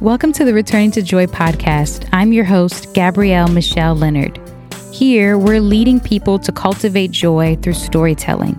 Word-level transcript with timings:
Welcome 0.00 0.32
to 0.32 0.46
the 0.46 0.54
Returning 0.54 0.90
to 0.92 1.02
Joy 1.02 1.26
podcast. 1.26 2.08
I'm 2.10 2.32
your 2.32 2.46
host, 2.46 2.94
Gabrielle 2.94 3.48
Michelle 3.48 3.94
Leonard. 3.94 4.40
Here, 4.90 5.36
we're 5.36 5.60
leading 5.60 6.00
people 6.00 6.38
to 6.38 6.50
cultivate 6.50 7.10
joy 7.10 7.56
through 7.56 7.74
storytelling. 7.74 8.58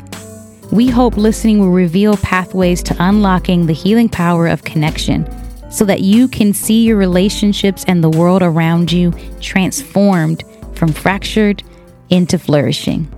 We 0.71 0.87
hope 0.87 1.17
listening 1.17 1.57
will 1.57 1.71
reveal 1.71 2.15
pathways 2.17 2.83
to 2.83 2.95
unlocking 2.99 3.65
the 3.65 3.73
healing 3.73 4.07
power 4.07 4.45
of 4.45 4.65
connection 4.65 5.27
so 5.71 5.83
that 5.85 6.01
you 6.01 6.27
can 6.27 6.53
see 6.53 6.85
your 6.85 6.97
relationships 6.97 7.85
and 7.87 8.03
the 8.03 8.09
world 8.11 8.43
around 8.43 8.91
you 8.91 9.11
transformed 9.39 10.43
from 10.75 10.93
fractured 10.93 11.63
into 12.11 12.37
flourishing. 12.37 13.11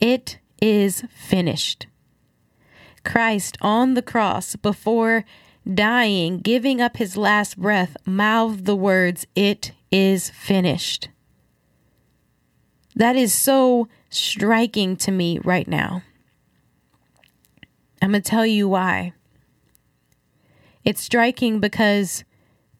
It 0.00 0.38
is 0.62 1.04
finished. 1.14 1.88
Christ 3.04 3.56
on 3.60 3.94
the 3.94 4.02
cross 4.02 4.56
before 4.56 5.24
dying, 5.72 6.38
giving 6.38 6.80
up 6.80 6.96
his 6.96 7.16
last 7.16 7.58
breath, 7.58 7.96
mouthed 8.06 8.64
the 8.64 8.76
words, 8.76 9.26
It 9.34 9.72
is 9.90 10.30
finished. 10.30 11.08
That 12.94 13.16
is 13.16 13.32
so 13.32 13.88
striking 14.10 14.96
to 14.96 15.10
me 15.10 15.38
right 15.44 15.68
now. 15.68 16.02
I'm 18.00 18.10
going 18.10 18.22
to 18.22 18.30
tell 18.30 18.46
you 18.46 18.68
why. 18.68 19.12
It's 20.84 21.02
striking 21.02 21.60
because 21.60 22.24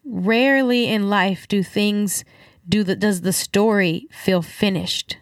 rarely 0.04 0.86
in 0.88 1.10
life 1.10 1.46
do 1.46 1.62
things 1.62 2.24
do 2.68 2.82
the 2.82 2.96
does 2.96 3.20
the 3.22 3.32
story 3.32 4.08
feel 4.10 4.42
finished. 4.42 5.18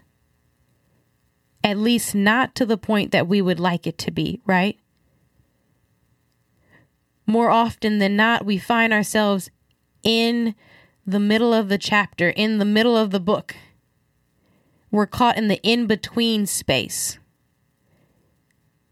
At 1.63 1.79
least 1.79 2.15
not 2.15 2.55
to 2.57 2.67
the 2.67 2.79
point 2.79 3.11
that 3.13 3.27
we 3.27 3.43
would 3.43 3.59
like 3.59 3.87
it 3.87 3.99
to 3.99 4.11
be, 4.11 4.41
right? 4.47 4.79
More 7.27 7.51
often 7.51 7.99
than 7.99 8.17
not, 8.17 8.47
we 8.47 8.59
find 8.59 8.93
ourselves 8.93 9.51
in 10.03 10.55
the 11.05 11.21
middle 11.21 11.53
of 11.53 11.69
the 11.69 11.79
chapter, 11.79 12.31
in 12.31 12.59
the 12.59 12.65
middle 12.65 12.97
of 12.97 13.11
the 13.11 13.21
book. 13.21 13.57
We're 14.91 15.07
caught 15.07 15.37
in 15.37 15.49
the 15.49 15.61
in 15.63 15.87
between 15.87 16.47
space. 16.47 17.19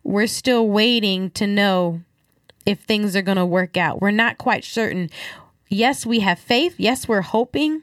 We're 0.02 0.26
still 0.26 0.68
waiting 0.68 1.30
to 1.30 1.46
know 1.46 2.02
if 2.66 2.80
things 2.80 3.16
are 3.16 3.22
going 3.22 3.38
to 3.38 3.46
work 3.46 3.76
out. 3.76 4.00
We're 4.00 4.10
not 4.10 4.38
quite 4.38 4.64
certain. 4.64 5.10
Yes, 5.68 6.04
we 6.04 6.20
have 6.20 6.38
faith. 6.38 6.74
Yes, 6.78 7.08
we're 7.08 7.22
hoping. 7.22 7.82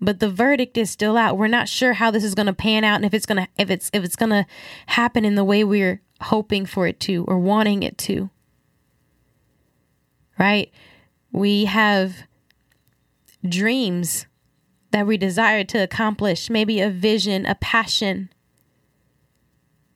But 0.00 0.20
the 0.20 0.30
verdict 0.30 0.78
is 0.78 0.90
still 0.90 1.16
out. 1.16 1.36
We're 1.36 1.48
not 1.48 1.68
sure 1.68 1.94
how 1.94 2.10
this 2.10 2.24
is 2.24 2.34
going 2.34 2.46
to 2.46 2.52
pan 2.52 2.84
out 2.84 2.96
and 2.96 3.04
if 3.04 3.12
it's 3.12 3.26
going 3.26 3.44
to 3.44 3.48
if 3.58 3.68
it's 3.68 3.90
if 3.92 4.04
it's 4.04 4.16
going 4.16 4.30
to 4.30 4.46
happen 4.86 5.24
in 5.24 5.34
the 5.34 5.44
way 5.44 5.64
we're 5.64 6.00
hoping 6.20 6.66
for 6.66 6.86
it 6.86 7.00
to 7.00 7.24
or 7.26 7.38
wanting 7.38 7.82
it 7.82 7.98
to. 7.98 8.30
Right? 10.38 10.70
We 11.32 11.64
have 11.66 12.24
dreams 13.46 14.26
that 14.90 15.06
we 15.06 15.16
desire 15.16 15.64
to 15.64 15.78
accomplish, 15.78 16.48
maybe 16.48 16.80
a 16.80 16.90
vision, 16.90 17.46
a 17.46 17.54
passion, 17.56 18.30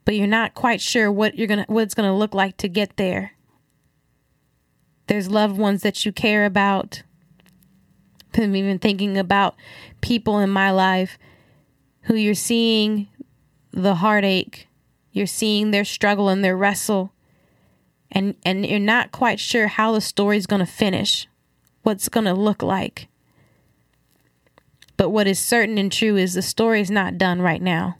but 0.05 0.15
you're 0.15 0.27
not 0.27 0.53
quite 0.53 0.81
sure 0.81 1.11
what 1.11 1.37
you're 1.37 1.47
to 1.65 1.71
what 1.71 1.83
it's 1.83 1.93
to 2.09 2.13
look 2.13 2.33
like 2.33 2.57
to 2.57 2.67
get 2.67 2.97
there. 2.97 3.33
There's 5.07 5.29
loved 5.29 5.57
ones 5.57 5.81
that 5.81 6.05
you 6.05 6.11
care 6.11 6.45
about. 6.45 7.03
I'm 8.35 8.55
even 8.55 8.79
thinking 8.79 9.17
about 9.17 9.55
people 10.01 10.39
in 10.39 10.49
my 10.49 10.71
life 10.71 11.17
who 12.01 12.15
you're 12.15 12.33
seeing 12.33 13.07
the 13.71 13.95
heartache 13.95 14.67
you're 15.13 15.27
seeing 15.27 15.71
their 15.71 15.85
struggle 15.85 16.27
and 16.27 16.43
their 16.43 16.57
wrestle. 16.57 17.13
And 18.11 18.35
and 18.43 18.65
you're 18.65 18.79
not 18.79 19.11
quite 19.11 19.39
sure 19.39 19.67
how 19.67 19.93
the 19.93 20.01
story's 20.01 20.45
going 20.45 20.59
to 20.59 20.71
finish, 20.71 21.27
what's 21.83 22.09
going 22.09 22.25
to 22.25 22.33
look 22.33 22.61
like. 22.61 23.07
But 24.97 25.09
what 25.09 25.27
is 25.27 25.39
certain 25.39 25.77
and 25.77 25.91
true 25.91 26.17
is 26.17 26.33
the 26.33 26.41
story 26.41 26.81
is 26.81 26.91
not 26.91 27.17
done 27.17 27.41
right 27.41 27.61
now. 27.61 27.97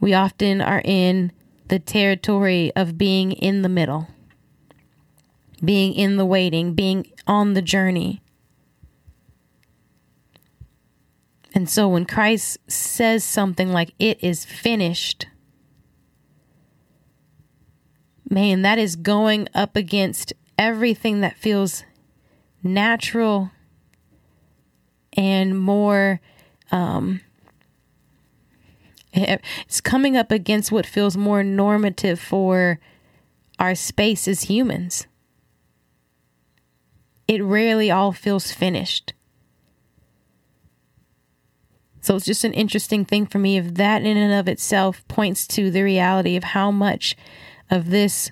We 0.00 0.12
often 0.12 0.60
are 0.60 0.82
in 0.84 1.32
the 1.68 1.78
territory 1.78 2.72
of 2.76 2.98
being 2.98 3.32
in 3.32 3.62
the 3.62 3.68
middle, 3.68 4.08
being 5.64 5.94
in 5.94 6.16
the 6.16 6.26
waiting, 6.26 6.74
being 6.74 7.06
on 7.26 7.54
the 7.54 7.62
journey. 7.62 8.20
And 11.54 11.70
so 11.70 11.88
when 11.88 12.04
Christ 12.04 12.58
says 12.66 13.22
something 13.22 13.72
like, 13.72 13.94
it 14.00 14.22
is 14.22 14.44
finished, 14.44 15.28
man, 18.28 18.62
that 18.62 18.76
is 18.76 18.96
going 18.96 19.48
up 19.54 19.76
against 19.76 20.32
everything 20.58 21.20
that 21.20 21.36
feels 21.36 21.84
natural 22.64 23.52
and 25.12 25.56
more, 25.56 26.20
um, 26.72 27.20
it's 29.12 29.80
coming 29.80 30.16
up 30.16 30.32
against 30.32 30.72
what 30.72 30.84
feels 30.84 31.16
more 31.16 31.44
normative 31.44 32.18
for 32.18 32.80
our 33.60 33.76
space 33.76 34.26
as 34.26 34.42
humans. 34.42 35.06
It 37.28 37.40
rarely 37.44 37.92
all 37.92 38.10
feels 38.10 38.50
finished. 38.50 39.12
So 42.04 42.16
it's 42.16 42.26
just 42.26 42.44
an 42.44 42.52
interesting 42.52 43.06
thing 43.06 43.24
for 43.24 43.38
me 43.38 43.56
if 43.56 43.76
that 43.76 44.02
in 44.02 44.18
and 44.18 44.34
of 44.34 44.46
itself 44.46 45.02
points 45.08 45.46
to 45.46 45.70
the 45.70 45.82
reality 45.82 46.36
of 46.36 46.44
how 46.44 46.70
much 46.70 47.16
of 47.70 47.88
this 47.88 48.30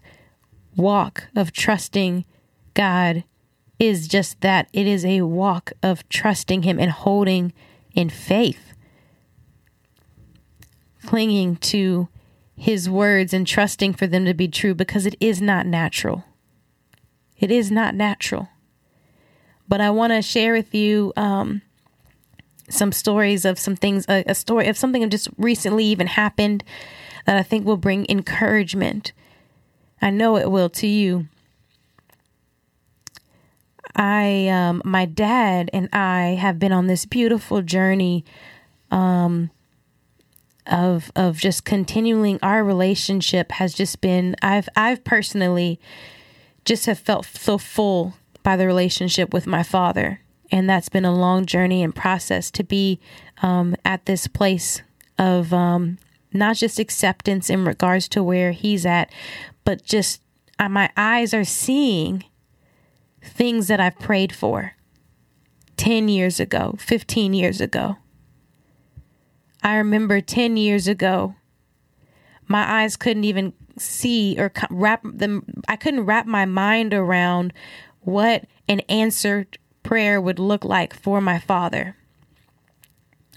walk 0.76 1.28
of 1.34 1.54
trusting 1.54 2.26
God 2.74 3.24
is 3.78 4.08
just 4.08 4.42
that 4.42 4.68
it 4.74 4.86
is 4.86 5.06
a 5.06 5.22
walk 5.22 5.72
of 5.82 6.06
trusting 6.10 6.64
Him 6.64 6.78
and 6.78 6.90
holding 6.90 7.54
in 7.94 8.10
faith, 8.10 8.74
clinging 11.06 11.56
to 11.56 12.08
His 12.54 12.90
words 12.90 13.32
and 13.32 13.46
trusting 13.46 13.94
for 13.94 14.06
them 14.06 14.26
to 14.26 14.34
be 14.34 14.48
true 14.48 14.74
because 14.74 15.06
it 15.06 15.16
is 15.18 15.40
not 15.40 15.64
natural. 15.64 16.24
It 17.38 17.50
is 17.50 17.70
not 17.70 17.94
natural. 17.94 18.50
But 19.66 19.80
I 19.80 19.88
want 19.88 20.12
to 20.12 20.20
share 20.20 20.52
with 20.52 20.74
you 20.74 21.14
um, 21.16 21.62
some 22.68 22.92
stories 22.92 23.44
of 23.44 23.58
some 23.58 23.76
things, 23.76 24.06
a, 24.08 24.24
a 24.26 24.34
story 24.34 24.68
of 24.68 24.76
something 24.76 25.02
that 25.02 25.10
just 25.10 25.28
recently 25.36 25.84
even 25.84 26.06
happened 26.06 26.64
that 27.26 27.36
I 27.36 27.42
think 27.42 27.66
will 27.66 27.76
bring 27.76 28.06
encouragement. 28.08 29.12
I 30.00 30.10
know 30.10 30.36
it 30.36 30.50
will 30.50 30.68
to 30.70 30.86
you. 30.86 31.28
I, 33.94 34.48
um, 34.48 34.82
my 34.84 35.04
dad 35.04 35.70
and 35.72 35.88
I 35.92 36.38
have 36.40 36.58
been 36.58 36.72
on 36.72 36.86
this 36.86 37.04
beautiful 37.04 37.62
journey, 37.62 38.24
um, 38.90 39.50
of 40.66 41.10
of 41.16 41.38
just 41.38 41.64
continuing 41.64 42.38
our 42.42 42.62
relationship 42.62 43.52
has 43.52 43.74
just 43.74 44.00
been 44.00 44.36
I've 44.42 44.68
I've 44.76 45.02
personally 45.02 45.80
just 46.64 46.86
have 46.86 46.98
felt 46.98 47.26
so 47.26 47.58
full 47.58 48.14
by 48.42 48.56
the 48.56 48.66
relationship 48.66 49.34
with 49.34 49.46
my 49.46 49.62
father 49.62 50.20
and 50.52 50.68
that's 50.68 50.90
been 50.90 51.06
a 51.06 51.14
long 51.14 51.46
journey 51.46 51.82
and 51.82 51.94
process 51.94 52.50
to 52.52 52.62
be 52.62 53.00
um, 53.40 53.74
at 53.86 54.04
this 54.04 54.26
place 54.26 54.82
of 55.18 55.52
um, 55.52 55.98
not 56.32 56.56
just 56.56 56.78
acceptance 56.78 57.48
in 57.48 57.64
regards 57.64 58.06
to 58.08 58.22
where 58.22 58.52
he's 58.52 58.84
at, 58.84 59.10
but 59.64 59.82
just 59.82 60.20
uh, 60.58 60.68
my 60.68 60.90
eyes 60.94 61.32
are 61.32 61.44
seeing 61.44 62.24
things 63.22 63.68
that 63.68 63.80
I've 63.80 63.98
prayed 63.98 64.34
for 64.34 64.74
10 65.78 66.08
years 66.08 66.38
ago, 66.38 66.76
15 66.78 67.32
years 67.32 67.60
ago. 67.60 67.96
I 69.62 69.76
remember 69.76 70.20
10 70.20 70.58
years 70.58 70.86
ago, 70.86 71.34
my 72.46 72.82
eyes 72.82 72.96
couldn't 72.96 73.24
even 73.24 73.54
see 73.78 74.37
or 74.38 74.52
wrap 74.70 75.00
them, 75.02 75.44
I 75.66 75.76
couldn't 75.76 76.04
wrap 76.04 76.26
my 76.26 76.44
mind 76.44 76.93
around 76.93 77.54
what 78.00 78.44
an 78.69 78.81
answered 78.81 79.56
prayer 79.82 80.20
would 80.20 80.38
look 80.38 80.64
like 80.64 80.94
for 80.94 81.20
my 81.20 81.38
father. 81.38 81.96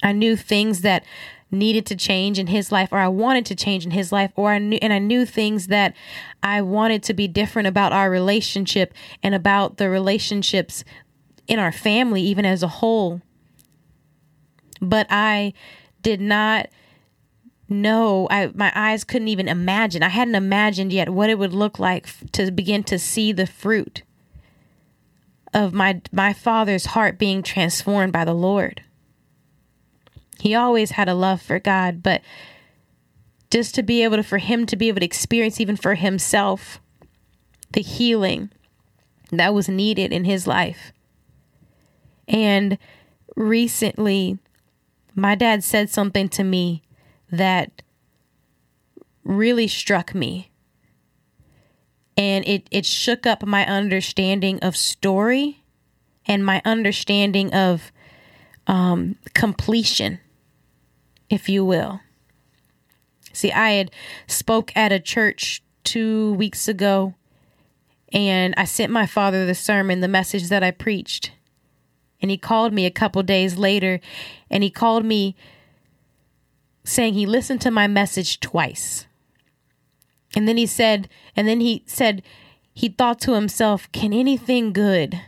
I 0.04 0.12
knew 0.12 0.36
things 0.36 0.82
that 0.82 1.04
needed 1.52 1.86
to 1.88 1.96
change 1.96 2.38
in 2.38 2.48
his 2.48 2.72
life 2.72 2.90
or 2.92 3.00
I 3.00 3.08
wanted 3.08 3.46
to 3.48 3.56
change 3.56 3.86
in 3.86 3.92
his 3.92 4.12
life 4.12 4.32
or 4.36 4.52
I 4.52 4.60
knew 4.60 4.80
and 4.82 4.92
I 4.92 5.00
knew 5.00 5.26
things 5.26 5.68
that 5.68 5.96
I 6.44 6.62
wanted 6.62 7.04
to 7.04 7.14
be 7.14 7.28
different 7.28 7.68
about 7.68 7.94
our 7.94 8.10
relationship 8.10 8.94
and 9.24 9.34
about 9.34 9.78
the 9.78 9.90
relationships 9.90 10.84
in 11.48 11.60
our 11.60 11.72
family 11.72 12.22
even 12.22 12.46
as 12.46 12.64
a 12.64 12.68
whole. 12.68 13.22
But 14.82 15.08
I 15.10 15.54
did 16.02 16.20
not 16.20 16.68
know 17.68 18.28
I 18.30 18.52
my 18.54 18.72
eyes 18.76 19.04
couldn't 19.04 19.28
even 19.28 19.48
imagine. 19.48 20.04
I 20.04 20.10
hadn't 20.10 20.36
imagined 20.36 20.92
yet 20.92 21.10
what 21.10 21.30
it 21.30 21.40
would 21.40 21.54
look 21.54 21.80
like 21.80 22.08
to 22.34 22.52
begin 22.52 22.84
to 22.86 23.00
see 23.00 23.32
the 23.32 23.48
fruit 23.48 24.04
of 25.56 25.74
my 25.74 26.02
my 26.12 26.34
father's 26.34 26.88
heart 26.88 27.18
being 27.18 27.42
transformed 27.42 28.12
by 28.12 28.26
the 28.26 28.34
Lord. 28.34 28.84
He 30.40 30.54
always 30.54 30.92
had 30.92 31.08
a 31.08 31.16
love 31.16 31.42
for 31.42 31.60
God, 31.60 32.04
but 32.04 32.22
just 33.50 33.74
to 33.76 33.84
be 33.84 34.04
able 34.04 34.18
to, 34.18 34.24
for 34.24 34.38
him 34.38 34.66
to 34.66 34.76
be 34.76 34.90
able 34.90 35.00
to 35.00 35.06
experience, 35.06 35.62
even 35.62 35.78
for 35.78 35.96
himself, 35.96 36.82
the 37.72 37.82
healing 37.82 38.52
that 39.32 39.54
was 39.54 39.70
needed 39.70 40.12
in 40.12 40.26
his 40.26 40.46
life. 40.46 40.92
And 42.28 42.78
recently, 43.38 44.38
my 45.16 45.36
dad 45.36 45.64
said 45.64 45.90
something 45.90 46.28
to 46.30 46.44
me 46.44 46.84
that 47.32 47.82
really 49.24 49.70
struck 49.70 50.14
me. 50.14 50.52
And 52.18 52.48
it, 52.48 52.68
it 52.72 52.86
shook 52.86 53.26
up 53.26 53.46
my 53.46 53.66
understanding 53.66 54.60
of 54.60 54.78
story 54.78 55.64
and 56.26 56.46
my 56.46 56.62
understanding 56.66 57.54
of 57.54 57.92
um, 58.68 59.18
completion, 59.34 60.20
if 61.30 61.50
you 61.50 61.66
will. 61.66 62.00
See, 63.34 63.52
I 63.52 63.72
had 63.72 63.92
spoke 64.28 64.72
at 64.76 64.92
a 64.92 65.00
church 65.00 65.62
two 65.84 66.34
weeks 66.34 66.68
ago, 66.68 67.16
and 68.14 68.54
I 68.58 68.64
sent 68.64 68.92
my 68.92 69.06
father 69.06 69.46
the 69.46 69.54
sermon, 69.54 70.00
the 70.00 70.08
message 70.08 70.48
that 70.50 70.64
I 70.64 70.72
preached. 70.72 71.32
And 72.22 72.32
he 72.32 72.38
called 72.38 72.74
me 72.74 72.86
a 72.86 72.92
couple 72.92 73.22
days 73.24 73.58
later, 73.58 74.00
and 74.50 74.64
he 74.64 74.70
called 74.70 75.06
me 75.06 75.36
saying 76.86 77.14
he 77.14 77.26
listened 77.26 77.62
to 77.62 77.72
my 77.72 77.88
message 77.88 78.40
twice. 78.40 79.06
And 80.36 80.48
then 80.48 80.58
he 80.58 80.66
said, 80.66 81.08
and 81.36 81.48
then 81.48 81.62
he 81.62 81.84
said, 81.86 82.22
he 82.74 82.90
thought 82.90 83.20
to 83.22 83.34
himself, 83.34 83.90
can 83.94 84.12
anything 84.12 84.74
good 84.74 85.20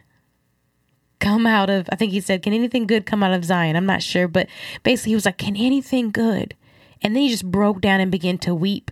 come 1.19 1.48
out 1.48 1.69
of, 1.69 1.88
I 1.92 1.95
think 1.95 2.12
he 2.12 2.19
said, 2.19 2.44
can 2.44 2.54
anything 2.54 2.86
good 2.86 3.06
come 3.06 3.24
out 3.24 3.33
of 3.33 3.45
Zion? 3.45 3.75
I'm 3.75 3.86
not 3.86 4.04
sure, 4.04 4.27
but 4.27 4.48
basically 4.83 5.12
he 5.12 5.15
was 5.15 5.25
like, 5.25 5.38
can 5.38 5.56
anything 5.56 6.12
good? 6.12 6.56
And 7.01 7.15
then 7.15 7.24
he 7.24 7.30
just 7.30 7.50
broke 7.50 7.80
down 7.80 8.01
and 8.01 8.12
began 8.12 8.38
to 8.39 8.54
weep. 8.54 8.92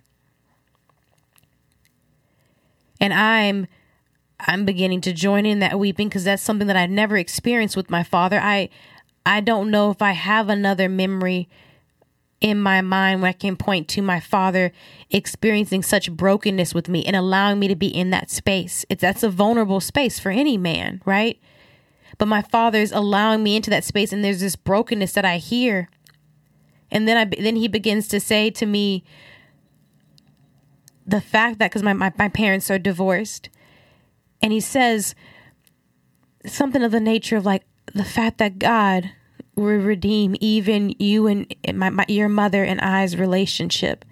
And 3.00 3.14
I'm 3.14 3.68
I'm 4.40 4.66
beginning 4.66 5.02
to 5.02 5.14
join 5.14 5.46
in 5.46 5.60
that 5.60 5.80
weeping 5.80 6.08
because 6.08 6.24
that's 6.24 6.42
something 6.42 6.68
that 6.68 6.76
I've 6.76 6.90
never 6.90 7.18
experienced 7.18 7.76
with 7.76 7.90
my 7.90 8.04
father. 8.04 8.40
I 8.40 8.70
I 9.26 9.42
don't 9.42 9.72
know 9.72 9.92
if 9.92 10.02
I 10.02 10.12
have 10.12 10.50
another 10.50 10.88
memory 10.88 11.50
in 12.42 12.62
my 12.62 12.82
mind 12.82 13.22
where 13.22 13.30
I 13.30 13.34
can 13.34 13.56
point 13.56 13.88
to 13.90 14.02
my 14.02 14.20
father 14.20 14.72
experiencing 15.10 15.84
such 15.84 16.12
brokenness 16.12 16.74
with 16.74 16.90
me 16.90 17.04
and 17.06 17.16
allowing 17.16 17.60
me 17.60 17.68
to 17.68 17.76
be 17.76 17.88
in 17.88 18.10
that 18.10 18.30
space. 18.30 18.86
It's 18.90 19.02
that's 19.02 19.24
a 19.24 19.30
vulnerable 19.30 19.80
space 19.80 20.20
for 20.20 20.32
any 20.32 20.58
man, 20.58 21.02
right? 21.06 21.40
But 22.18 22.28
my 22.28 22.42
father 22.42 22.80
is 22.80 22.92
allowing 22.92 23.44
me 23.44 23.56
into 23.56 23.70
that 23.70 23.84
space 23.84 24.14
and 24.14 24.24
there's 24.24 24.42
this 24.42 24.56
brokenness 24.56 25.14
that 25.14 25.26
I 25.26 25.38
hear. 25.38 25.90
And 26.92 27.08
then 27.08 27.18
I 27.18 27.42
then 27.42 27.56
he 27.56 27.68
begins 27.68 28.08
to 28.10 28.20
say 28.20 28.50
to 28.52 28.66
me 28.66 29.04
the 31.06 31.22
fact 31.22 31.60
that 31.60 31.72
because 31.72 31.84
my, 31.84 31.94
my, 31.94 32.12
my 32.18 32.30
parents 32.30 32.70
are 32.70 32.80
divorced 32.80 33.50
and 34.42 34.52
he 34.52 34.60
says 34.60 35.16
something 36.46 36.84
of 36.84 36.92
the 36.92 37.00
nature 37.00 37.38
of 37.38 37.46
like 37.46 37.64
the 37.94 38.06
fact 38.06 38.38
that 38.40 38.60
God 38.60 39.12
redeem 39.56 40.36
even 40.40 40.94
you 41.00 41.28
and 41.28 41.56
my, 41.74 41.90
my 41.90 42.06
your 42.08 42.30
mother 42.30 42.64
and 42.64 42.82
I's 42.82 43.18
relationship 43.18 44.06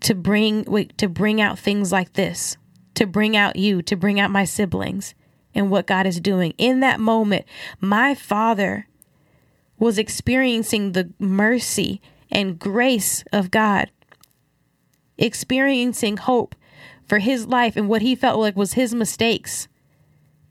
to 0.00 0.14
bring 0.14 0.64
wait, 0.64 0.96
to 0.98 1.08
bring 1.08 1.40
out 1.40 1.58
things 1.58 1.90
like 1.90 2.12
this, 2.12 2.56
to 2.94 3.06
bring 3.06 3.36
out 3.36 3.56
you, 3.56 3.82
to 3.82 3.96
bring 3.96 4.20
out 4.20 4.30
my 4.30 4.44
siblings 4.44 5.14
and 5.54 5.70
what 5.70 5.86
God 5.86 6.06
is 6.06 6.20
doing. 6.20 6.52
In 6.58 6.80
that 6.80 7.00
moment, 7.00 7.44
my 7.80 8.14
father 8.14 8.86
was 9.78 9.98
experiencing 9.98 10.92
the 10.92 11.12
mercy 11.18 12.00
and 12.30 12.58
grace 12.58 13.24
of 13.32 13.50
God, 13.50 13.90
experiencing 15.18 16.16
hope 16.16 16.54
for 17.06 17.18
his 17.18 17.46
life 17.46 17.76
and 17.76 17.88
what 17.88 18.02
he 18.02 18.14
felt 18.14 18.38
like 18.38 18.56
was 18.56 18.74
his 18.74 18.94
mistakes 18.94 19.68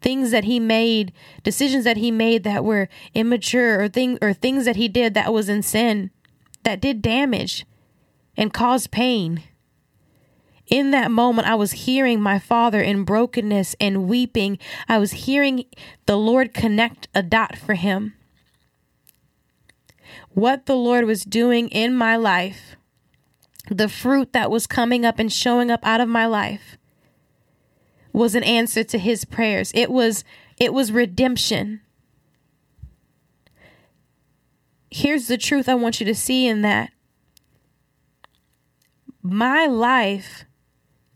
things 0.03 0.31
that 0.31 0.43
he 0.43 0.59
made 0.59 1.11
decisions 1.43 1.85
that 1.85 1.97
he 1.97 2.11
made 2.11 2.43
that 2.43 2.63
were 2.63 2.89
immature 3.15 3.81
or 3.81 3.87
thing 3.87 4.19
or 4.21 4.33
things 4.33 4.65
that 4.65 4.75
he 4.75 4.87
did 4.87 5.13
that 5.13 5.33
was 5.33 5.49
in 5.49 5.63
sin 5.63 6.11
that 6.63 6.81
did 6.81 7.01
damage 7.01 7.65
and 8.37 8.53
caused 8.53 8.91
pain. 8.91 9.43
In 10.67 10.91
that 10.91 11.11
moment 11.11 11.47
i 11.47 11.55
was 11.55 11.71
hearing 11.71 12.21
my 12.21 12.39
father 12.39 12.81
in 12.81 13.03
brokenness 13.03 13.75
and 13.79 14.07
weeping. 14.07 14.59
I 14.87 14.97
was 14.97 15.11
hearing 15.11 15.65
the 16.05 16.17
lord 16.17 16.53
connect 16.53 17.07
a 17.15 17.23
dot 17.23 17.57
for 17.57 17.73
him. 17.73 18.13
What 20.29 20.65
the 20.65 20.75
lord 20.75 21.05
was 21.05 21.23
doing 21.23 21.69
in 21.69 21.95
my 21.95 22.15
life 22.15 22.75
the 23.69 23.87
fruit 23.87 24.33
that 24.33 24.51
was 24.51 24.67
coming 24.67 25.05
up 25.05 25.19
and 25.19 25.31
showing 25.31 25.71
up 25.71 25.79
out 25.83 26.01
of 26.01 26.09
my 26.09 26.25
life 26.25 26.77
was 28.13 28.35
an 28.35 28.43
answer 28.43 28.83
to 28.83 28.97
his 28.97 29.25
prayers. 29.25 29.71
It 29.73 29.91
was 29.91 30.23
it 30.57 30.73
was 30.73 30.91
redemption. 30.91 31.81
Here's 34.91 35.27
the 35.27 35.37
truth 35.37 35.67
I 35.67 35.75
want 35.75 35.99
you 35.99 36.05
to 36.05 36.15
see 36.15 36.47
in 36.47 36.61
that. 36.61 36.91
My 39.23 39.65
life 39.65 40.45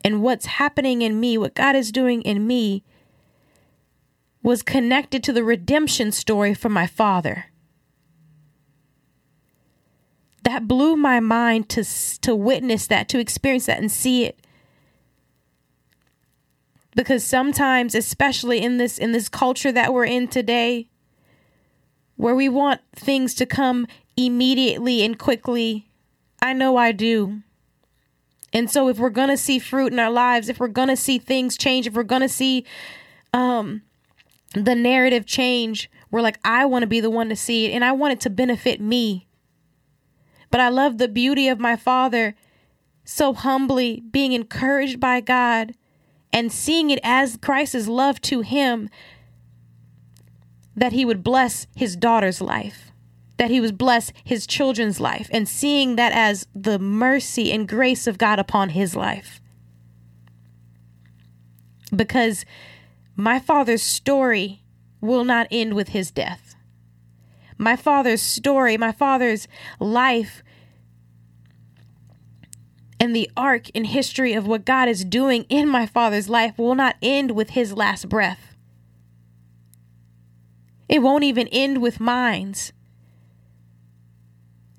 and 0.04 0.22
what's 0.22 0.46
happening 0.46 1.02
in 1.02 1.20
me, 1.20 1.38
what 1.38 1.54
God 1.54 1.76
is 1.76 1.92
doing 1.92 2.22
in 2.22 2.46
me 2.46 2.82
was 4.42 4.62
connected 4.62 5.22
to 5.24 5.32
the 5.32 5.44
redemption 5.44 6.10
story 6.10 6.54
from 6.54 6.72
my 6.72 6.86
father 6.86 7.46
that 10.48 10.66
blew 10.66 10.96
my 10.96 11.20
mind 11.20 11.68
to 11.68 11.84
to 12.20 12.34
witness 12.34 12.86
that, 12.86 13.08
to 13.10 13.18
experience 13.18 13.66
that 13.66 13.78
and 13.78 13.92
see 13.92 14.24
it. 14.24 14.40
Because 16.98 17.22
sometimes, 17.22 17.94
especially 17.94 18.60
in 18.60 18.78
this 18.78 18.98
in 18.98 19.12
this 19.12 19.28
culture 19.28 19.70
that 19.70 19.94
we're 19.94 20.04
in 20.04 20.26
today, 20.26 20.88
where 22.16 22.34
we 22.34 22.48
want 22.48 22.80
things 22.92 23.36
to 23.36 23.46
come 23.46 23.86
immediately 24.16 25.04
and 25.04 25.16
quickly, 25.16 25.88
I 26.42 26.54
know 26.54 26.76
I 26.76 26.90
do. 26.90 27.42
And 28.52 28.68
so 28.68 28.88
if 28.88 28.98
we're 28.98 29.10
going 29.10 29.28
to 29.28 29.36
see 29.36 29.60
fruit 29.60 29.92
in 29.92 30.00
our 30.00 30.10
lives, 30.10 30.48
if 30.48 30.58
we're 30.58 30.66
going 30.66 30.88
to 30.88 30.96
see 30.96 31.18
things 31.18 31.56
change, 31.56 31.86
if 31.86 31.94
we're 31.94 32.02
going 32.02 32.22
to 32.22 32.28
see 32.28 32.64
um 33.32 33.82
the 34.54 34.74
narrative 34.74 35.24
change, 35.24 35.88
we're 36.10 36.20
like 36.20 36.40
I 36.42 36.64
want 36.64 36.82
to 36.82 36.88
be 36.88 36.98
the 36.98 37.10
one 37.10 37.28
to 37.28 37.36
see 37.36 37.66
it 37.66 37.74
and 37.74 37.84
I 37.84 37.92
want 37.92 38.14
it 38.14 38.20
to 38.22 38.30
benefit 38.30 38.80
me. 38.80 39.28
But 40.50 40.60
I 40.60 40.68
love 40.68 40.98
the 40.98 41.06
beauty 41.06 41.46
of 41.46 41.60
my 41.60 41.76
father 41.76 42.34
so 43.04 43.34
humbly 43.34 44.02
being 44.10 44.32
encouraged 44.32 44.98
by 44.98 45.20
God 45.20 45.74
and 46.32 46.52
seeing 46.52 46.90
it 46.90 47.00
as 47.02 47.38
Christ's 47.40 47.88
love 47.88 48.20
to 48.22 48.40
him 48.40 48.88
that 50.76 50.92
he 50.92 51.04
would 51.04 51.22
bless 51.22 51.66
his 51.74 51.96
daughter's 51.96 52.40
life, 52.40 52.92
that 53.36 53.50
he 53.50 53.60
would 53.60 53.76
bless 53.76 54.12
his 54.24 54.46
children's 54.46 55.00
life, 55.00 55.28
and 55.32 55.48
seeing 55.48 55.96
that 55.96 56.12
as 56.12 56.46
the 56.54 56.78
mercy 56.78 57.52
and 57.52 57.68
grace 57.68 58.06
of 58.06 58.18
God 58.18 58.38
upon 58.38 58.70
his 58.70 58.94
life. 58.94 59.40
Because 61.94 62.44
my 63.16 63.38
father's 63.38 63.82
story 63.82 64.62
will 65.00 65.24
not 65.24 65.48
end 65.50 65.74
with 65.74 65.88
his 65.88 66.10
death 66.10 66.48
my 67.58 67.74
father's 67.74 68.22
story, 68.22 68.76
my 68.78 68.92
father's 68.92 69.48
life, 69.80 70.42
and 73.00 73.14
the 73.14 73.30
arc 73.36 73.70
in 73.70 73.84
history 73.84 74.32
of 74.32 74.46
what 74.46 74.64
God 74.64 74.88
is 74.88 75.04
doing 75.04 75.44
in 75.48 75.68
my 75.68 75.86
father's 75.86 76.28
life 76.28 76.58
will 76.58 76.74
not 76.74 76.96
end 77.00 77.32
with 77.32 77.50
his 77.50 77.72
last 77.72 78.08
breath. 78.08 78.56
It 80.88 81.02
won't 81.02 81.24
even 81.24 81.48
end 81.48 81.80
with 81.82 82.00
mine's. 82.00 82.72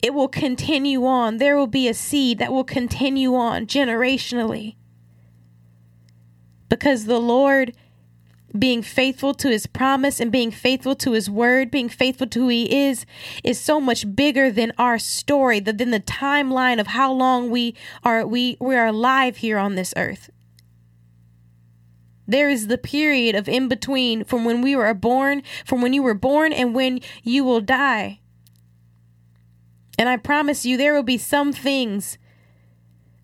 It 0.02 0.14
will 0.14 0.28
continue 0.28 1.06
on. 1.06 1.38
There 1.38 1.58
will 1.58 1.68
be 1.68 1.88
a 1.88 1.94
seed 1.94 2.40
that 2.40 2.52
will 2.52 2.64
continue 2.64 3.36
on 3.36 3.68
generationally. 3.68 4.76
Because 6.68 7.06
the 7.06 7.20
Lord 7.20 7.74
being 8.58 8.82
faithful 8.82 9.34
to 9.36 9.50
his 9.50 9.68
promise 9.68 10.20
and 10.20 10.32
being 10.32 10.52
faithful 10.52 10.96
to 10.96 11.12
his 11.12 11.30
word, 11.30 11.70
being 11.70 11.90
faithful 11.90 12.28
to 12.28 12.40
who 12.40 12.48
he 12.48 12.88
is, 12.88 13.06
is 13.44 13.60
so 13.60 13.80
much 13.80 14.16
bigger 14.16 14.52
than 14.52 14.72
our 14.78 14.98
story, 14.98 15.60
than 15.60 15.92
the 15.92 16.00
timeline 16.00 16.80
of 16.80 16.88
how 16.88 17.12
long 17.12 17.50
we 17.50 17.76
are 18.04 18.26
we 18.26 18.58
we 18.60 18.76
are 18.76 18.88
alive 18.88 19.38
here 19.38 19.58
on 19.58 19.76
this 19.76 19.94
earth. 19.96 20.30
There 22.28 22.50
is 22.50 22.68
the 22.68 22.78
period 22.78 23.36
of 23.36 23.50
in 23.50 23.68
between 23.68 24.24
from 24.24 24.46
when 24.46 24.62
we 24.62 24.76
were 24.76 24.94
born, 24.94 25.42
from 25.66 25.82
when 25.82 25.94
you 25.94 26.04
were 26.04 26.14
born 26.14 26.54
and 26.54 26.76
when 26.76 27.02
you 27.24 27.44
will 27.44 27.62
die. 27.62 28.20
And 29.98 30.08
I 30.08 30.18
promise 30.18 30.66
you 30.66 30.78
there 30.78 30.94
will 30.94 31.04
be 31.04 31.18
some 31.18 31.52
things 31.52 32.18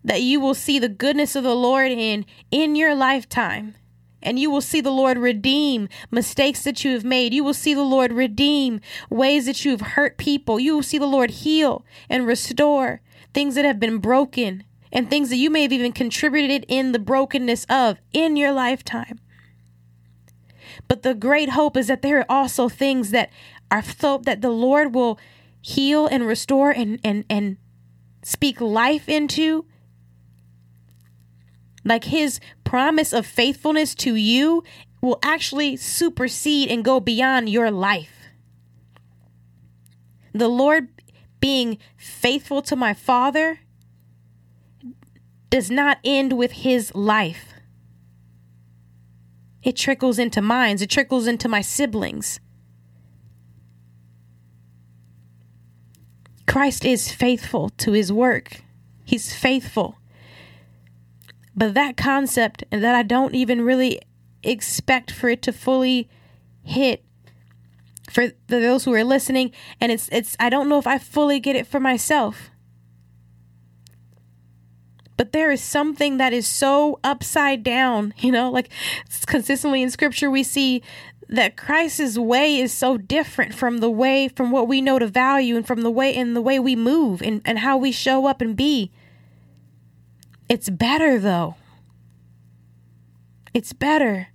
that 0.04 0.22
you 0.22 0.40
will 0.40 0.54
see 0.54 0.78
the 0.78 0.88
goodness 0.88 1.34
of 1.34 1.44
the 1.44 1.54
Lord 1.54 1.90
in 1.90 2.26
in 2.50 2.76
your 2.76 2.94
lifetime 2.94 3.74
and 4.26 4.38
you 4.38 4.50
will 4.50 4.60
see 4.60 4.80
the 4.82 4.90
Lord 4.90 5.16
redeem 5.16 5.88
mistakes 6.10 6.64
that 6.64 6.84
you 6.84 6.92
have 6.92 7.04
made. 7.04 7.32
You 7.32 7.44
will 7.44 7.54
see 7.54 7.72
the 7.72 7.82
Lord 7.82 8.12
redeem 8.12 8.80
ways 9.08 9.46
that 9.46 9.64
you 9.64 9.70
have 9.70 9.80
hurt 9.80 10.18
people. 10.18 10.58
You 10.58 10.74
will 10.74 10.82
see 10.82 10.98
the 10.98 11.06
Lord 11.06 11.30
heal 11.30 11.84
and 12.10 12.26
restore 12.26 13.00
things 13.32 13.54
that 13.54 13.64
have 13.64 13.78
been 13.78 13.98
broken, 13.98 14.64
and 14.92 15.08
things 15.08 15.28
that 15.28 15.36
you 15.36 15.50
may 15.50 15.62
have 15.62 15.72
even 15.72 15.92
contributed 15.92 16.64
in 16.68 16.92
the 16.92 16.98
brokenness 16.98 17.66
of 17.68 17.98
in 18.12 18.36
your 18.36 18.50
lifetime. 18.50 19.20
But 20.88 21.02
the 21.02 21.14
great 21.14 21.50
hope 21.50 21.76
is 21.76 21.86
that 21.86 22.02
there 22.02 22.20
are 22.20 22.26
also 22.30 22.68
things 22.68 23.10
that 23.10 23.30
are 23.70 23.82
so 23.82 24.18
that 24.24 24.40
the 24.40 24.50
Lord 24.50 24.94
will 24.94 25.18
heal 25.60 26.06
and 26.06 26.26
restore 26.26 26.70
and 26.70 26.98
and 27.04 27.24
and 27.28 27.58
speak 28.22 28.60
life 28.60 29.08
into 29.08 29.66
like 31.86 32.04
his 32.04 32.40
promise 32.64 33.12
of 33.12 33.24
faithfulness 33.24 33.94
to 33.94 34.16
you 34.16 34.64
will 35.00 35.18
actually 35.22 35.76
supersede 35.76 36.68
and 36.68 36.84
go 36.84 36.98
beyond 36.98 37.48
your 37.48 37.70
life. 37.70 38.12
The 40.34 40.48
Lord 40.48 40.88
being 41.38 41.78
faithful 41.96 42.60
to 42.62 42.74
my 42.74 42.92
father 42.92 43.60
does 45.48 45.70
not 45.70 45.98
end 46.04 46.32
with 46.32 46.52
his 46.52 46.92
life. 46.94 47.52
It 49.62 49.76
trickles 49.76 50.18
into 50.18 50.42
mine, 50.42 50.78
it 50.80 50.90
trickles 50.90 51.28
into 51.28 51.48
my 51.48 51.60
siblings. 51.60 52.40
Christ 56.46 56.84
is 56.84 57.12
faithful 57.12 57.68
to 57.70 57.92
his 57.92 58.12
work. 58.12 58.62
He's 59.04 59.32
faithful. 59.32 59.98
But 61.56 61.74
that 61.74 61.96
concept 61.96 62.64
and 62.70 62.84
that 62.84 62.94
I 62.94 63.02
don't 63.02 63.34
even 63.34 63.62
really 63.62 64.00
expect 64.42 65.10
for 65.10 65.28
it 65.28 65.42
to 65.42 65.52
fully 65.52 66.08
hit 66.62 67.02
for 68.10 68.28
those 68.46 68.84
who 68.84 68.94
are 68.94 69.02
listening 69.02 69.50
and 69.80 69.90
it's 69.90 70.08
it's 70.12 70.36
I 70.38 70.48
don't 70.48 70.68
know 70.68 70.78
if 70.78 70.86
I 70.86 70.98
fully 70.98 71.40
get 71.40 71.56
it 71.56 71.66
for 71.66 71.80
myself. 71.80 72.50
But 75.16 75.32
there 75.32 75.50
is 75.50 75.62
something 75.62 76.18
that 76.18 76.34
is 76.34 76.46
so 76.46 77.00
upside 77.02 77.62
down, 77.62 78.12
you 78.18 78.30
know, 78.30 78.50
like 78.50 78.68
consistently 79.26 79.82
in 79.82 79.90
scripture 79.90 80.30
we 80.30 80.42
see 80.42 80.82
that 81.28 81.56
Christ's 81.56 82.18
way 82.18 82.58
is 82.58 82.72
so 82.72 82.96
different 82.96 83.54
from 83.54 83.78
the 83.78 83.90
way 83.90 84.28
from 84.28 84.52
what 84.52 84.68
we 84.68 84.80
know 84.80 84.98
to 84.98 85.08
value 85.08 85.56
and 85.56 85.66
from 85.66 85.80
the 85.80 85.90
way 85.90 86.14
in 86.14 86.34
the 86.34 86.40
way 86.40 86.60
we 86.60 86.76
move 86.76 87.20
and, 87.20 87.40
and 87.44 87.58
how 87.60 87.76
we 87.76 87.90
show 87.90 88.26
up 88.26 88.40
and 88.40 88.54
be. 88.56 88.92
It's 90.48 90.70
better 90.70 91.18
though. 91.18 91.56
It's 93.52 93.72
better. 93.72 94.28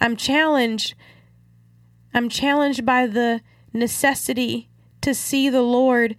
I'm 0.00 0.16
challenged. 0.16 0.94
I'm 2.14 2.28
challenged 2.28 2.84
by 2.86 3.06
the 3.06 3.40
necessity 3.72 4.68
to 5.00 5.14
see 5.14 5.48
the 5.48 5.62
Lord 5.62 6.16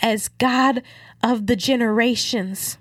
as 0.00 0.28
God 0.28 0.82
of 1.22 1.46
the 1.46 1.56
generations. 1.56 2.78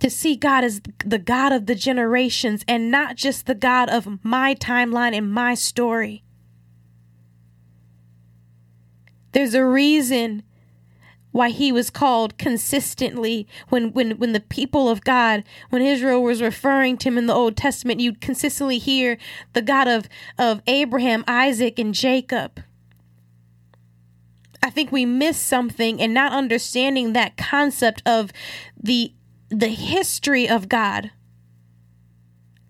To 0.00 0.10
see 0.10 0.34
God 0.34 0.64
as 0.64 0.80
the 1.04 1.18
God 1.18 1.52
of 1.52 1.66
the 1.66 1.74
generations 1.74 2.64
and 2.66 2.90
not 2.90 3.16
just 3.16 3.46
the 3.46 3.54
God 3.54 3.90
of 3.90 4.24
my 4.24 4.54
timeline 4.54 5.14
and 5.14 5.32
my 5.32 5.54
story. 5.54 6.24
There's 9.32 9.54
a 9.54 9.64
reason 9.64 10.42
why 11.32 11.50
he 11.50 11.70
was 11.70 11.90
called 11.90 12.38
consistently 12.38 13.46
when 13.68 13.92
when 13.92 14.12
when 14.12 14.32
the 14.32 14.40
people 14.40 14.88
of 14.88 15.04
God 15.04 15.44
when 15.70 15.82
Israel 15.82 16.22
was 16.22 16.42
referring 16.42 16.96
to 16.98 17.08
him 17.08 17.18
in 17.18 17.26
the 17.26 17.34
Old 17.34 17.56
Testament 17.56 18.00
you'd 18.00 18.20
consistently 18.20 18.78
hear 18.78 19.16
the 19.52 19.62
God 19.62 19.88
of 19.88 20.08
of 20.38 20.62
Abraham, 20.66 21.24
Isaac 21.26 21.78
and 21.78 21.94
Jacob. 21.94 22.62
I 24.62 24.70
think 24.70 24.92
we 24.92 25.06
miss 25.06 25.38
something 25.38 26.00
in 26.00 26.12
not 26.12 26.32
understanding 26.32 27.12
that 27.12 27.36
concept 27.36 28.02
of 28.04 28.32
the 28.80 29.14
the 29.48 29.68
history 29.68 30.48
of 30.48 30.68
God 30.68 31.10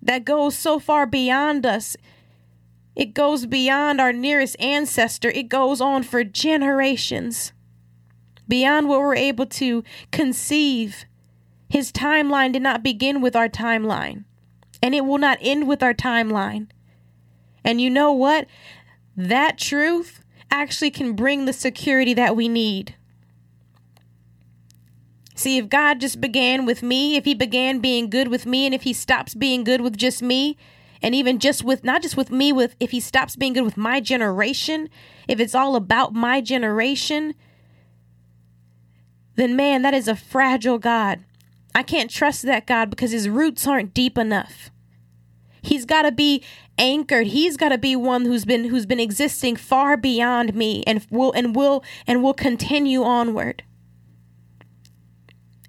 that 0.03 0.25
goes 0.25 0.57
so 0.57 0.79
far 0.79 1.07
beyond 1.07 1.67
us. 1.67 1.97
It 2.97 3.15
goes 3.15 3.47
beyond 3.47 4.01
our 4.01 4.13
nearest 4.13 4.57
ancestor. 4.61 5.31
It 5.31 5.49
goes 5.49 5.81
on 5.81 6.03
for 6.03 6.25
generations 6.25 7.53
beyond 8.51 8.89
what 8.89 9.01
we're 9.01 9.15
able 9.15 9.47
to 9.47 9.83
conceive. 10.11 11.07
His 11.71 11.91
timeline 11.91 12.53
did 12.53 12.61
not 12.61 12.83
begin 12.83 13.23
with 13.23 13.35
our 13.35 13.49
timeline, 13.49 14.25
and 14.83 14.95
it 14.95 15.07
will 15.07 15.19
not 15.19 15.39
end 15.41 15.67
with 15.67 15.83
our 15.83 15.95
timeline. 15.95 16.67
And 17.65 17.81
you 17.81 17.89
know 17.89 18.13
what? 18.13 18.47
That 19.17 19.57
truth 19.57 20.23
actually 20.51 20.91
can 20.91 21.15
bring 21.15 21.45
the 21.45 21.53
security 21.53 22.13
that 22.15 22.37
we 22.37 22.49
need. 22.49 22.97
See, 25.35 25.57
if 25.57 25.71
God 25.71 26.01
just 26.01 26.21
began 26.21 26.67
with 26.67 26.83
me, 26.83 27.17
if 27.17 27.25
He 27.25 27.35
began 27.35 27.79
being 27.79 28.11
good 28.11 28.29
with 28.29 28.45
me, 28.45 28.67
and 28.67 28.75
if 28.75 28.83
He 28.83 28.93
stops 28.93 29.35
being 29.35 29.65
good 29.65 29.81
with 29.81 29.97
just 29.97 30.23
me, 30.23 30.59
and 31.03 31.15
even 31.15 31.39
just 31.39 31.65
with 31.65 31.83
not 31.83 32.03
just 32.03 32.17
with 32.17 32.31
me, 32.31 32.53
with 32.53 32.75
if 32.79 32.91
He 32.91 33.01
stops 33.01 33.37
being 33.37 33.55
good 33.55 33.65
with 33.65 33.77
my 33.77 34.01
generation, 34.01 34.91
if 35.29 35.41
it's 35.41 35.55
all 35.55 35.77
about 35.77 36.13
my 36.13 36.41
generation, 36.41 37.35
then 39.37 39.57
man, 39.57 39.83
that 39.83 39.95
is 39.95 40.09
a 40.09 40.17
fragile 40.17 40.79
God. 40.79 41.25
I 41.75 41.83
can't 41.83 42.11
trust 42.11 42.43
that 42.43 42.67
God 42.67 42.91
because 42.91 43.13
his 43.13 43.29
roots 43.29 43.67
aren't 43.67 43.95
deep 43.95 44.19
enough. 44.19 44.71
He's 45.63 45.85
got 45.85 46.03
to 46.03 46.13
be 46.13 46.43
anchored. 46.79 47.29
He's 47.29 47.57
got 47.57 47.69
to 47.69 47.79
be 47.79 47.95
one 47.95 48.25
who's 48.25 48.45
been 48.45 48.65
who's 48.65 48.87
been 48.87 49.01
existing 49.01 49.57
far 49.57 49.97
beyond 49.97 50.55
me 50.55 50.83
and 50.87 51.07
will 51.11 51.33
and 51.33 51.55
will 51.55 51.85
and 52.07 52.23
will 52.23 52.35
continue 52.35 53.03
onward. 53.03 53.63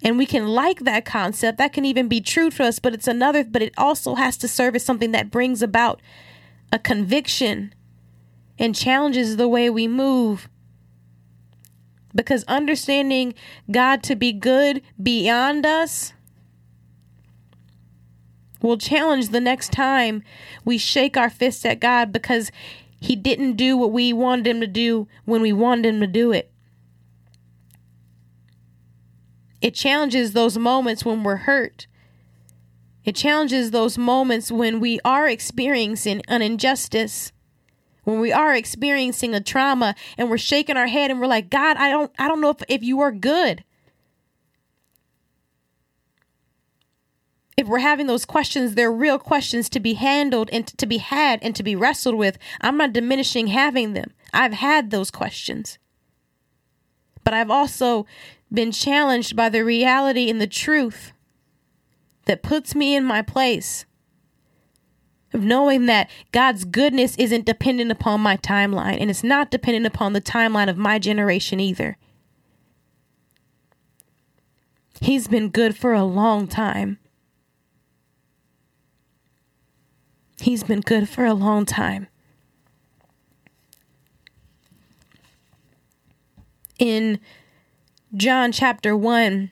And 0.04 0.18
we 0.18 0.26
can 0.26 0.48
like 0.48 0.80
that 0.80 1.06
concept. 1.06 1.58
That 1.60 1.74
can 1.74 1.86
even 1.86 2.08
be 2.08 2.22
true 2.22 2.50
for 2.50 2.64
us, 2.64 2.80
but 2.80 2.94
it's 2.94 3.08
another 3.08 3.44
but 3.44 3.62
it 3.62 3.74
also 3.78 4.16
has 4.16 4.38
to 4.38 4.48
serve 4.48 4.76
as 4.76 4.84
something 4.84 5.12
that 5.12 5.30
brings 5.30 5.62
about 5.62 6.02
a 6.72 6.80
conviction 6.80 7.76
and 8.58 8.74
challenges 8.74 9.38
the 9.38 9.48
way 9.48 9.70
we 9.70 9.88
move 9.88 10.48
because 12.14 12.44
understanding 12.46 13.34
God 13.70 14.04
to 14.04 14.16
be 14.16 14.32
good 14.34 14.82
beyond 15.02 15.66
us 15.66 16.14
will 18.62 18.78
challenge 18.78 19.30
the 19.30 19.40
next 19.40 19.72
time 19.72 20.24
we 20.64 20.78
shake 20.78 21.18
our 21.18 21.30
fists 21.30 21.66
at 21.66 21.80
God 21.80 22.12
because 22.12 22.52
He 23.00 23.16
didn't 23.16 23.54
do 23.54 23.76
what 23.76 23.92
we 23.92 24.14
wanted 24.14 24.48
Him 24.48 24.62
to 24.62 24.68
do 24.68 25.08
when 25.26 25.42
we 25.42 25.52
wanted 25.52 25.86
Him 25.86 26.02
to 26.02 26.08
do 26.08 26.32
it. 26.32 26.52
It 29.62 29.76
challenges 29.76 30.34
those 30.34 30.58
moments 30.58 31.06
when 31.06 31.24
we're 31.24 31.38
hurt. 31.38 31.88
It 33.04 33.16
challenges 33.16 33.72
those 33.72 33.98
moments 33.98 34.52
when 34.52 34.80
we 34.80 35.00
are 35.04 35.28
experiencing 35.28 36.22
an 36.28 36.42
injustice 36.42 37.32
when 38.04 38.20
we 38.20 38.32
are 38.32 38.56
experiencing 38.56 39.34
a 39.34 39.42
trauma 39.42 39.96
and 40.18 40.30
we're 40.30 40.38
shaking 40.38 40.78
our 40.78 40.88
head 40.88 41.12
and 41.12 41.20
we're 41.20 41.28
like 41.28 41.50
god 41.50 41.78
i 41.78 41.90
don't 41.90 42.12
i 42.18 42.28
don't 42.28 42.42
know 42.42 42.50
if, 42.50 42.64
if 42.68 42.84
you 42.84 43.00
are 43.00 43.12
good. 43.12 43.64
If 47.58 47.68
we're 47.68 47.80
having 47.80 48.08
those 48.08 48.26
questions 48.26 48.76
they're 48.76 48.92
real 48.92 49.20
questions 49.20 49.70
to 49.70 49.80
be 49.80 49.94
handled 49.94 50.50
and 50.52 50.66
to 50.66 50.86
be 50.86 50.98
had 50.98 51.40
and 51.44 51.56
to 51.56 51.64
be 51.64 51.76
wrestled 51.76 52.16
with. 52.16 52.38
I'm 52.60 52.78
not 52.78 52.94
diminishing 52.94 53.48
having 53.48 53.94
them. 53.94 54.12
I've 54.34 54.54
had 54.54 54.90
those 54.90 55.12
questions. 55.12 55.78
But 57.24 57.34
i've 57.36 57.52
also 57.52 58.08
been 58.52 58.72
challenged 58.72 59.36
by 59.36 59.50
the 59.50 59.64
reality 59.64 60.30
and 60.30 60.42
the 60.42 60.48
truth 60.48 61.12
that 62.26 62.44
puts 62.44 62.76
me 62.76 62.96
in 62.96 63.04
my 63.04 63.22
place 63.22 63.86
of 65.34 65.44
knowing 65.44 65.86
that 65.86 66.10
God's 66.32 66.66
goodness 66.66 67.16
isn't 67.18 67.46
dependent 67.46 67.92
upon 67.92 68.22
my 68.22 68.38
timeline 68.38 68.98
and 69.00 69.10
it's 69.10 69.24
not 69.24 69.52
dependent 69.52 69.86
upon 69.86 70.14
the 70.14 70.22
timeline 70.22 70.70
of 70.70 70.78
my 70.78 71.00
generation 71.00 71.60
either. 71.60 71.98
He's 75.00 75.28
been 75.28 75.50
good 75.50 75.76
for 75.76 75.94
a 75.94 76.04
long 76.04 76.48
time. 76.48 77.00
He's 80.40 80.64
been 80.64 80.82
good 80.82 81.08
for 81.08 81.26
a 81.26 81.34
long 81.34 81.66
time. 81.66 82.08
In 86.78 87.20
John 88.16 88.52
chapter 88.52 88.98
1, 88.98 89.52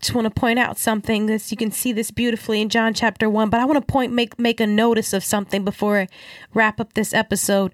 just 0.00 0.14
want 0.14 0.26
to 0.26 0.30
point 0.30 0.58
out 0.58 0.78
something 0.78 1.26
this 1.26 1.50
you 1.50 1.56
can 1.56 1.70
see 1.70 1.92
this 1.92 2.10
beautifully 2.10 2.60
in 2.60 2.68
John 2.68 2.94
chapter 2.94 3.28
1, 3.28 3.50
but 3.50 3.60
I 3.60 3.64
want 3.64 3.84
to 3.84 3.92
point 3.92 4.12
make 4.12 4.38
make 4.38 4.60
a 4.60 4.66
notice 4.66 5.12
of 5.12 5.24
something 5.24 5.64
before 5.64 6.00
I 6.00 6.08
wrap 6.54 6.80
up 6.80 6.94
this 6.94 7.12
episode. 7.14 7.72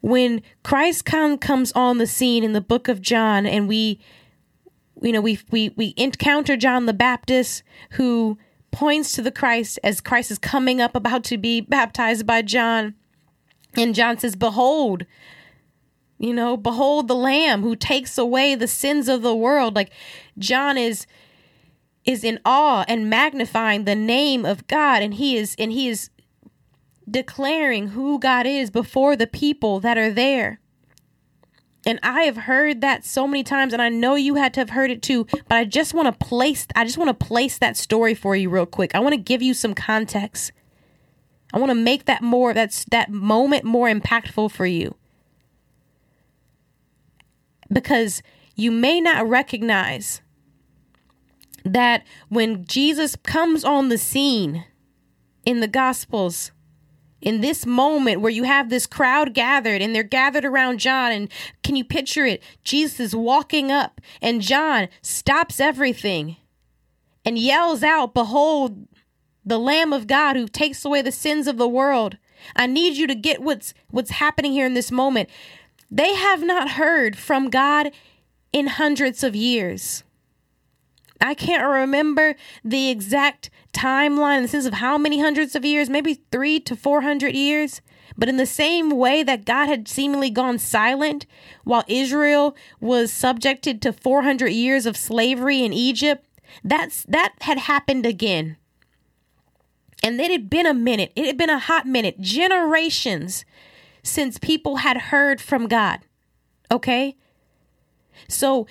When 0.00 0.42
Christ 0.62 1.04
come, 1.04 1.38
comes 1.38 1.72
on 1.72 1.98
the 1.98 2.06
scene 2.06 2.44
in 2.44 2.52
the 2.52 2.60
book 2.60 2.88
of 2.88 3.00
John 3.00 3.46
and 3.46 3.66
we 3.66 4.00
you 5.02 5.12
know, 5.12 5.20
we 5.20 5.38
we 5.50 5.70
we 5.76 5.94
encounter 5.96 6.56
John 6.56 6.86
the 6.86 6.94
Baptist 6.94 7.62
who 7.92 8.38
points 8.70 9.12
to 9.12 9.22
the 9.22 9.30
Christ 9.30 9.78
as 9.84 10.00
Christ 10.00 10.30
is 10.30 10.38
coming 10.38 10.80
up 10.80 10.94
about 10.94 11.24
to 11.24 11.38
be 11.38 11.60
baptized 11.60 12.26
by 12.26 12.42
John. 12.42 12.94
And 13.74 13.94
John 13.94 14.18
says, 14.18 14.36
"Behold, 14.36 15.04
You 16.18 16.32
know, 16.32 16.56
behold 16.56 17.08
the 17.08 17.14
lamb 17.14 17.62
who 17.62 17.76
takes 17.76 18.16
away 18.16 18.54
the 18.54 18.68
sins 18.68 19.08
of 19.08 19.22
the 19.22 19.36
world. 19.36 19.74
Like 19.74 19.90
John 20.38 20.78
is 20.78 21.06
is 22.04 22.22
in 22.22 22.38
awe 22.44 22.84
and 22.86 23.10
magnifying 23.10 23.84
the 23.84 23.96
name 23.96 24.46
of 24.46 24.66
God 24.68 25.02
and 25.02 25.14
he 25.14 25.36
is 25.36 25.54
and 25.58 25.72
he 25.72 25.88
is 25.88 26.08
declaring 27.08 27.88
who 27.88 28.18
God 28.18 28.46
is 28.46 28.70
before 28.70 29.16
the 29.16 29.26
people 29.26 29.80
that 29.80 29.98
are 29.98 30.12
there. 30.12 30.60
And 31.84 32.00
I 32.02 32.22
have 32.22 32.36
heard 32.36 32.80
that 32.80 33.04
so 33.04 33.28
many 33.28 33.44
times 33.44 33.72
and 33.72 33.82
I 33.82 33.88
know 33.88 34.14
you 34.14 34.36
had 34.36 34.54
to 34.54 34.60
have 34.60 34.70
heard 34.70 34.90
it 34.90 35.02
too, 35.02 35.26
but 35.48 35.56
I 35.56 35.64
just 35.64 35.94
want 35.94 36.06
to 36.06 36.26
place 36.26 36.66
I 36.74 36.84
just 36.84 36.98
want 36.98 37.08
to 37.08 37.26
place 37.26 37.58
that 37.58 37.76
story 37.76 38.14
for 38.14 38.34
you 38.34 38.48
real 38.48 38.66
quick. 38.66 38.94
I 38.94 39.00
want 39.00 39.12
to 39.12 39.20
give 39.20 39.42
you 39.42 39.52
some 39.52 39.74
context. 39.74 40.52
I 41.52 41.58
want 41.58 41.70
to 41.70 41.76
make 41.76 42.06
that 42.06 42.22
more 42.22 42.54
that's 42.54 42.84
that 42.86 43.10
moment 43.10 43.64
more 43.64 43.88
impactful 43.88 44.50
for 44.50 44.66
you. 44.66 44.96
Because 47.72 48.22
you 48.54 48.70
may 48.70 49.00
not 49.00 49.28
recognize 49.28 50.22
that 51.64 52.04
when 52.28 52.64
Jesus 52.64 53.16
comes 53.16 53.64
on 53.64 53.88
the 53.88 53.98
scene 53.98 54.64
in 55.44 55.60
the 55.60 55.68
Gospels, 55.68 56.52
in 57.20 57.40
this 57.40 57.66
moment 57.66 58.20
where 58.20 58.30
you 58.30 58.44
have 58.44 58.68
this 58.68 58.86
crowd 58.86 59.34
gathered 59.34 59.82
and 59.82 59.94
they're 59.94 60.02
gathered 60.02 60.44
around 60.44 60.78
John, 60.78 61.12
and 61.12 61.32
can 61.62 61.74
you 61.74 61.84
picture 61.84 62.24
it? 62.24 62.42
Jesus 62.62 63.00
is 63.00 63.16
walking 63.16 63.72
up, 63.72 64.00
and 64.22 64.40
John 64.40 64.88
stops 65.02 65.58
everything 65.58 66.36
and 67.24 67.38
yells 67.38 67.82
out, 67.82 68.14
Behold, 68.14 68.86
the 69.44 69.58
Lamb 69.58 69.92
of 69.92 70.06
God 70.06 70.36
who 70.36 70.46
takes 70.46 70.84
away 70.84 71.02
the 71.02 71.12
sins 71.12 71.46
of 71.46 71.56
the 71.56 71.68
world. 71.68 72.16
I 72.54 72.66
need 72.66 72.96
you 72.96 73.06
to 73.06 73.14
get 73.14 73.42
what's 73.42 73.74
what's 73.90 74.10
happening 74.10 74.52
here 74.52 74.66
in 74.66 74.74
this 74.74 74.92
moment. 74.92 75.28
They 75.90 76.14
have 76.14 76.42
not 76.42 76.72
heard 76.72 77.16
from 77.16 77.50
God 77.50 77.92
in 78.52 78.66
hundreds 78.66 79.22
of 79.22 79.36
years. 79.36 80.02
I 81.20 81.34
can't 81.34 81.66
remember 81.66 82.34
the 82.64 82.90
exact 82.90 83.50
timeline 83.72 84.38
in 84.38 84.42
the 84.42 84.48
sense 84.48 84.66
of 84.66 84.74
how 84.74 84.98
many 84.98 85.20
hundreds 85.20 85.54
of 85.54 85.64
years, 85.64 85.88
maybe 85.88 86.20
three 86.30 86.60
to 86.60 86.76
400 86.76 87.34
years. 87.34 87.80
But 88.18 88.28
in 88.28 88.36
the 88.36 88.46
same 88.46 88.90
way 88.90 89.22
that 89.22 89.44
God 89.44 89.68
had 89.68 89.88
seemingly 89.88 90.30
gone 90.30 90.58
silent 90.58 91.26
while 91.64 91.84
Israel 91.86 92.56
was 92.80 93.12
subjected 93.12 93.82
to 93.82 93.92
400 93.92 94.48
years 94.48 94.86
of 94.86 94.96
slavery 94.96 95.62
in 95.62 95.72
Egypt, 95.72 96.24
that's 96.64 97.04
that 97.04 97.34
had 97.42 97.58
happened 97.58 98.06
again. 98.06 98.56
And 100.02 100.20
it 100.20 100.30
had 100.30 100.48
been 100.48 100.66
a 100.66 100.74
minute. 100.74 101.12
It 101.16 101.26
had 101.26 101.36
been 101.36 101.50
a 101.50 101.58
hot 101.58 101.86
minute, 101.86 102.20
generations 102.20 103.44
since 104.06 104.38
people 104.38 104.76
had 104.76 104.96
heard 104.96 105.40
from 105.40 105.66
God. 105.66 106.00
Okay? 106.70 107.16
So 108.28 108.66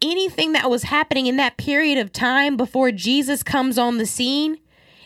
anything 0.00 0.52
that 0.52 0.70
was 0.70 0.84
happening 0.84 1.26
in 1.26 1.36
that 1.36 1.56
period 1.56 1.98
of 1.98 2.12
time 2.12 2.56
before 2.56 2.92
Jesus 2.92 3.42
comes 3.42 3.78
on 3.78 3.98
the 3.98 4.06
scene, 4.06 4.58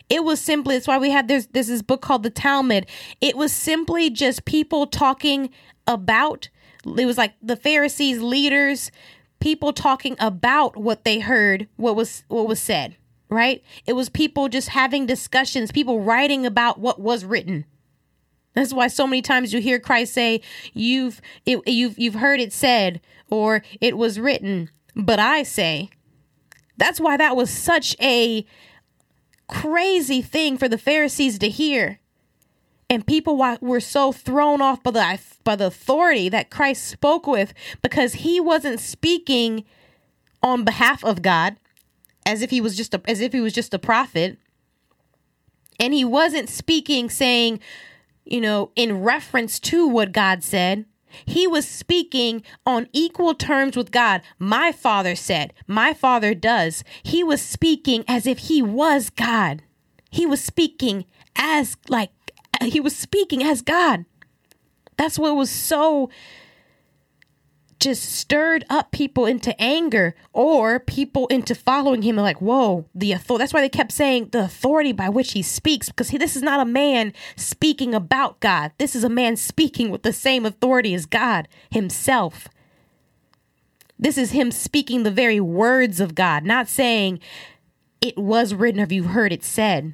it 0.09 0.23
was 0.23 0.39
simply 0.39 0.75
that's 0.75 0.87
why 0.87 0.97
we 0.97 1.09
have 1.09 1.27
this 1.27 1.47
this, 1.47 1.67
this 1.67 1.81
book 1.81 2.01
called 2.01 2.23
the 2.23 2.29
Talmud. 2.29 2.85
It 3.21 3.35
was 3.35 3.51
simply 3.51 4.09
just 4.09 4.45
people 4.45 4.85
talking 4.85 5.49
about 5.87 6.49
it 6.85 7.05
was 7.05 7.17
like 7.17 7.33
the 7.41 7.55
Pharisees 7.55 8.21
leaders, 8.21 8.91
people 9.39 9.73
talking 9.73 10.15
about 10.19 10.75
what 10.77 11.05
they 11.05 11.19
heard, 11.19 11.67
what 11.77 11.95
was 11.95 12.23
what 12.27 12.47
was 12.47 12.59
said, 12.59 12.97
right? 13.29 13.63
It 13.85 13.93
was 13.93 14.09
people 14.09 14.49
just 14.49 14.69
having 14.69 15.05
discussions, 15.05 15.71
people 15.71 16.01
writing 16.01 16.45
about 16.45 16.79
what 16.79 16.99
was 16.99 17.25
written. 17.25 17.65
That's 18.53 18.73
why 18.73 18.87
so 18.87 19.07
many 19.07 19.21
times 19.21 19.53
you 19.53 19.59
hear 19.59 19.79
Christ 19.79 20.13
say, 20.13 20.41
"You've 20.73 21.21
it, 21.45 21.67
you've 21.67 21.97
you've 21.97 22.15
heard 22.15 22.39
it 22.39 22.53
said," 22.53 23.01
or 23.29 23.63
"It 23.81 23.97
was 23.97 24.19
written." 24.19 24.69
But 24.95 25.19
I 25.19 25.43
say, 25.43 25.89
that's 26.77 26.99
why 26.99 27.17
that 27.17 27.35
was 27.35 27.49
such 27.49 27.95
a 28.01 28.45
crazy 29.47 30.21
thing 30.21 30.57
for 30.57 30.67
the 30.67 30.77
Pharisees 30.77 31.39
to 31.39 31.49
hear. 31.49 31.99
And 32.89 33.07
people 33.07 33.37
were 33.61 33.79
so 33.79 34.11
thrown 34.11 34.61
off 34.61 34.83
by 34.83 34.91
the 34.91 35.19
by 35.43 35.55
the 35.55 35.67
authority 35.67 36.29
that 36.29 36.51
Christ 36.51 36.87
spoke 36.87 37.25
with 37.25 37.53
because 37.81 38.13
he 38.13 38.39
wasn't 38.39 38.79
speaking 38.79 39.65
on 40.43 40.63
behalf 40.63 41.03
of 41.03 41.21
God 41.21 41.55
as 42.25 42.41
if 42.41 42.51
he 42.51 42.61
was 42.61 42.77
just 42.77 42.93
a, 42.93 43.01
as 43.05 43.19
if 43.19 43.33
he 43.33 43.41
was 43.41 43.53
just 43.53 43.73
a 43.73 43.79
prophet. 43.79 44.37
And 45.79 45.93
he 45.93 46.05
wasn't 46.05 46.49
speaking 46.49 47.09
saying, 47.09 47.59
you 48.25 48.41
know, 48.41 48.71
in 48.75 49.01
reference 49.01 49.59
to 49.59 49.87
what 49.87 50.11
God 50.11 50.43
said. 50.43 50.85
He 51.25 51.45
was 51.45 51.67
speaking 51.67 52.41
on 52.65 52.87
equal 52.91 53.35
terms 53.35 53.77
with 53.77 53.91
God. 53.91 54.21
My 54.39 54.71
father 54.71 55.15
said, 55.15 55.53
My 55.67 55.93
father 55.93 56.33
does. 56.33 56.83
He 57.03 57.23
was 57.23 57.41
speaking 57.41 58.03
as 58.07 58.25
if 58.25 58.39
he 58.39 58.63
was 58.63 59.11
God. 59.11 59.61
He 60.09 60.25
was 60.25 60.43
speaking 60.43 61.05
as, 61.35 61.77
like, 61.87 62.11
he 62.63 62.79
was 62.79 62.95
speaking 62.95 63.43
as 63.43 63.61
God. 63.61 64.05
That's 64.97 65.19
what 65.19 65.35
was 65.35 65.49
so 65.49 66.09
just 67.83 68.03
stirred 68.13 68.63
up 68.69 68.91
people 68.91 69.25
into 69.25 69.59
anger 69.61 70.15
or 70.31 70.79
people 70.79 71.27
into 71.27 71.53
following 71.53 72.01
him. 72.01 72.17
And 72.17 72.23
like 72.23 72.41
whoa 72.41 72.85
the 72.95 73.11
authority 73.11 73.43
that's 73.43 73.53
why 73.53 73.61
they 73.61 73.69
kept 73.69 73.91
saying 73.91 74.29
the 74.31 74.45
authority 74.45 74.93
by 74.93 75.09
which 75.09 75.33
he 75.33 75.41
speaks 75.41 75.89
because 75.89 76.09
he, 76.09 76.17
this 76.17 76.37
is 76.37 76.41
not 76.41 76.61
a 76.61 76.65
man 76.65 77.11
speaking 77.35 77.93
about 77.93 78.39
god. 78.39 78.71
This 78.77 78.95
is 78.95 79.03
a 79.03 79.09
man 79.09 79.35
speaking 79.35 79.89
with 79.89 80.03
the 80.03 80.13
same 80.13 80.45
authority 80.45 80.93
as 80.93 81.05
god 81.05 81.49
himself. 81.69 82.47
This 83.99 84.17
is 84.17 84.31
him 84.31 84.51
speaking 84.51 85.03
the 85.03 85.11
very 85.11 85.41
words 85.41 85.99
of 85.99 86.15
god 86.15 86.45
not 86.45 86.69
saying 86.69 87.19
it 87.99 88.17
was 88.17 88.53
written 88.53 88.79
or 88.79 88.87
you 88.91 89.03
heard 89.03 89.33
it 89.33 89.43
said? 89.43 89.93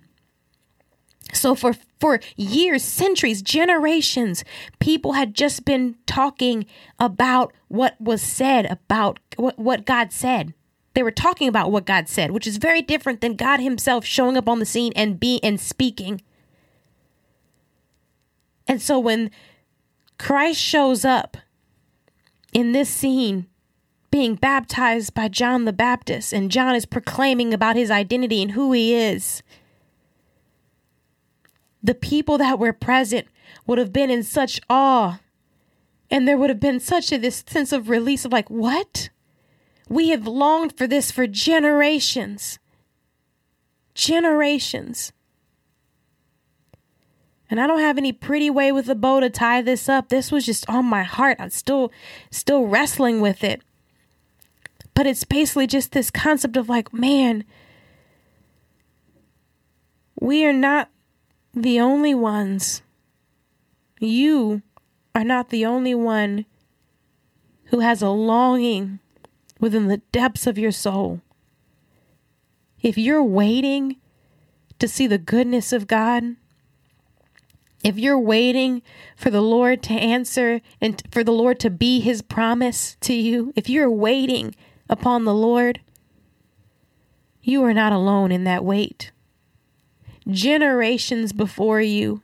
So 1.33 1.55
for 1.55 1.73
for 1.99 2.19
years, 2.35 2.83
centuries, 2.83 3.41
generations, 3.41 4.43
people 4.79 5.13
had 5.13 5.33
just 5.33 5.65
been 5.65 5.95
talking 6.05 6.65
about 6.97 7.53
what 7.67 7.99
was 7.99 8.21
said 8.21 8.65
about 8.65 9.19
what, 9.35 9.59
what 9.59 9.85
God 9.85 10.11
said. 10.11 10.53
They 10.93 11.03
were 11.03 11.11
talking 11.11 11.47
about 11.47 11.71
what 11.71 11.85
God 11.85 12.09
said, 12.09 12.31
which 12.31 12.47
is 12.47 12.57
very 12.57 12.81
different 12.81 13.21
than 13.21 13.35
God 13.35 13.59
himself 13.59 14.05
showing 14.05 14.37
up 14.37 14.49
on 14.49 14.59
the 14.59 14.65
scene 14.65 14.93
and 14.95 15.19
be 15.19 15.39
and 15.43 15.59
speaking. 15.59 16.21
And 18.67 18.81
so 18.81 18.99
when 18.99 19.31
Christ 20.17 20.59
shows 20.59 21.05
up 21.05 21.37
in 22.53 22.71
this 22.71 22.89
scene 22.89 23.47
being 24.11 24.35
baptized 24.35 25.13
by 25.13 25.27
John 25.27 25.65
the 25.65 25.73
Baptist 25.73 26.33
and 26.33 26.49
John 26.49 26.75
is 26.75 26.85
proclaiming 26.85 27.53
about 27.53 27.75
his 27.75 27.91
identity 27.91 28.41
and 28.41 28.51
who 28.51 28.71
he 28.71 28.95
is 28.95 29.43
the 31.81 31.95
people 31.95 32.37
that 32.37 32.59
were 32.59 32.73
present 32.73 33.27
would 33.65 33.77
have 33.77 33.93
been 33.93 34.09
in 34.09 34.23
such 34.23 34.59
awe. 34.69 35.19
And 36.11 36.27
there 36.27 36.37
would 36.37 36.49
have 36.49 36.59
been 36.59 36.79
such 36.79 37.11
a 37.11 37.17
this 37.17 37.43
sense 37.47 37.71
of 37.71 37.89
release 37.89 38.25
of 38.25 38.31
like, 38.31 38.49
what? 38.49 39.09
We 39.87 40.09
have 40.09 40.27
longed 40.27 40.77
for 40.77 40.87
this 40.87 41.11
for 41.11 41.27
generations. 41.27 42.59
Generations. 43.93 45.11
And 47.49 47.59
I 47.59 47.67
don't 47.67 47.79
have 47.79 47.97
any 47.97 48.11
pretty 48.11 48.49
way 48.49 48.71
with 48.71 48.89
a 48.89 48.95
bow 48.95 49.19
to 49.19 49.29
tie 49.29 49.61
this 49.61 49.89
up. 49.89 50.09
This 50.09 50.31
was 50.31 50.45
just 50.45 50.69
on 50.69 50.85
my 50.85 51.03
heart. 51.03 51.37
I'm 51.39 51.49
still 51.49 51.91
still 52.29 52.65
wrestling 52.65 53.21
with 53.21 53.43
it. 53.43 53.61
But 54.93 55.07
it's 55.07 55.23
basically 55.23 55.65
just 55.65 55.91
this 55.91 56.11
concept 56.11 56.57
of 56.57 56.69
like, 56.69 56.93
man, 56.93 57.45
we 60.19 60.45
are 60.45 60.53
not 60.53 60.89
the 61.61 61.79
only 61.79 62.13
ones. 62.13 62.81
You 63.99 64.61
are 65.13 65.23
not 65.23 65.49
the 65.49 65.65
only 65.65 65.93
one 65.93 66.45
who 67.65 67.79
has 67.79 68.01
a 68.01 68.09
longing 68.09 68.99
within 69.59 69.87
the 69.87 69.97
depths 70.11 70.47
of 70.47 70.57
your 70.57 70.71
soul. 70.71 71.21
If 72.81 72.97
you're 72.97 73.23
waiting 73.23 73.97
to 74.79 74.87
see 74.87 75.07
the 75.07 75.17
goodness 75.17 75.73
of 75.73 75.87
God, 75.87 76.35
if 77.83 77.97
you're 77.97 78.19
waiting 78.19 78.81
for 79.15 79.29
the 79.29 79.41
Lord 79.41 79.83
to 79.83 79.93
answer 79.93 80.61
and 80.81 81.01
for 81.11 81.23
the 81.23 81.31
Lord 81.31 81.59
to 81.61 81.69
be 81.69 81.99
his 81.99 82.21
promise 82.21 82.95
to 83.01 83.13
you, 83.13 83.53
if 83.55 83.69
you're 83.69 83.91
waiting 83.91 84.55
upon 84.89 85.25
the 85.25 85.33
Lord, 85.33 85.81
you 87.41 87.63
are 87.63 87.73
not 87.73 87.93
alone 87.93 88.31
in 88.31 88.45
that 88.45 88.63
wait 88.63 89.11
generations 90.29 91.33
before 91.33 91.81
you 91.81 92.21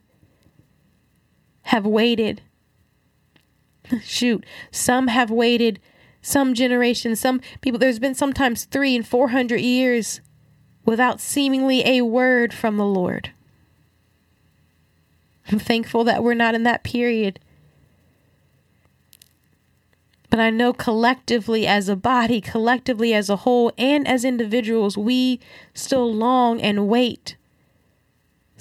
have 1.62 1.84
waited. 1.84 2.42
Shoot, 4.02 4.44
some 4.70 5.08
have 5.08 5.30
waited, 5.30 5.80
some 6.22 6.54
generations, 6.54 7.20
some 7.20 7.40
people, 7.60 7.78
there's 7.78 7.98
been 7.98 8.14
sometimes 8.14 8.64
three 8.64 8.96
and 8.96 9.06
four 9.06 9.28
hundred 9.28 9.60
years 9.60 10.20
without 10.84 11.20
seemingly 11.20 11.86
a 11.86 12.02
word 12.02 12.54
from 12.54 12.76
the 12.76 12.84
Lord. 12.84 13.32
I'm 15.50 15.58
thankful 15.58 16.04
that 16.04 16.22
we're 16.22 16.34
not 16.34 16.54
in 16.54 16.62
that 16.64 16.82
period. 16.84 17.38
But 20.28 20.40
I 20.40 20.50
know 20.50 20.72
collectively 20.72 21.66
as 21.66 21.88
a 21.88 21.96
body, 21.96 22.40
collectively 22.40 23.14
as 23.14 23.30
a 23.30 23.36
whole, 23.36 23.72
and 23.78 24.06
as 24.08 24.24
individuals, 24.24 24.98
we 24.98 25.40
still 25.72 26.12
long 26.12 26.60
and 26.60 26.88
wait. 26.88 27.36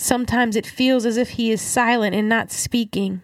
Sometimes 0.05 0.55
it 0.55 0.67
feels 0.67 1.03
as 1.03 1.17
if 1.17 1.31
He 1.31 1.49
is 1.49 1.63
silent 1.63 2.13
and 2.13 2.29
not 2.29 2.51
speaking. 2.51 3.23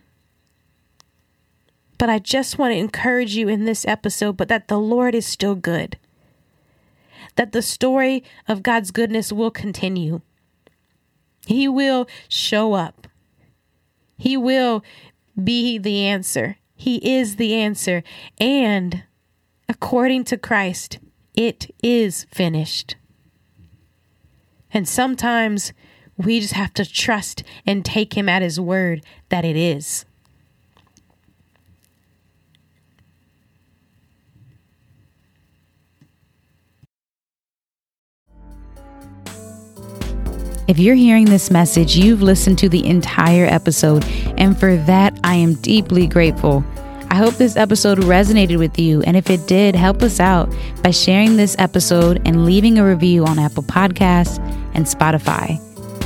But 1.99 2.09
I 2.09 2.17
just 2.17 2.57
want 2.57 2.73
to 2.73 2.79
encourage 2.79 3.35
you 3.35 3.47
in 3.47 3.65
this 3.65 3.85
episode, 3.85 4.35
but 4.35 4.47
that 4.47 4.67
the 4.67 4.79
Lord 4.79 5.13
is 5.13 5.27
still 5.27 5.53
good. 5.53 5.99
That 7.35 7.51
the 7.51 7.61
story 7.61 8.23
of 8.47 8.63
God's 8.63 8.89
goodness 8.89 9.31
will 9.31 9.51
continue. 9.51 10.21
He 11.45 11.67
will 11.67 12.07
show 12.27 12.73
up. 12.73 13.05
He 14.17 14.35
will 14.35 14.83
be 15.41 15.77
the 15.77 16.03
answer. 16.03 16.57
He 16.75 16.95
is 17.15 17.35
the 17.35 17.53
answer. 17.53 18.01
And 18.39 19.03
according 19.69 20.23
to 20.23 20.35
Christ, 20.35 20.97
it 21.35 21.71
is 21.83 22.25
finished. 22.31 22.95
And 24.73 24.89
sometimes 24.89 25.73
we 26.25 26.39
just 26.39 26.53
have 26.53 26.73
to 26.75 26.85
trust 26.85 27.43
and 27.65 27.83
take 27.83 28.15
Him 28.15 28.29
at 28.29 28.41
His 28.41 28.59
word 28.59 29.03
that 29.29 29.45
it 29.45 29.55
is. 29.55 30.05
If 40.67 40.79
you're 40.79 40.95
hearing 40.95 41.25
this 41.25 41.51
message, 41.51 41.97
you've 41.97 42.21
listened 42.21 42.57
to 42.59 42.69
the 42.69 42.85
entire 42.85 43.45
episode, 43.45 44.05
and 44.37 44.57
for 44.57 44.77
that, 44.77 45.19
I 45.21 45.35
am 45.35 45.55
deeply 45.55 46.07
grateful. 46.07 46.63
I 47.09 47.15
hope 47.15 47.33
this 47.33 47.57
episode 47.57 47.97
resonated 47.97 48.57
with 48.57 48.79
you, 48.79 49.01
and 49.01 49.17
if 49.17 49.29
it 49.29 49.45
did, 49.47 49.75
help 49.75 50.01
us 50.01 50.21
out 50.21 50.49
by 50.81 50.91
sharing 50.91 51.35
this 51.35 51.57
episode 51.59 52.21
and 52.25 52.45
leaving 52.45 52.77
a 52.77 52.85
review 52.85 53.25
on 53.25 53.37
Apple 53.37 53.63
Podcasts 53.63 54.39
and 54.73 54.85
Spotify. 54.85 55.59